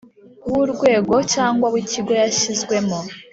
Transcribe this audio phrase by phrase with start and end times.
[0.51, 2.97] W urwego cyangwa w ikigo yashyizwemo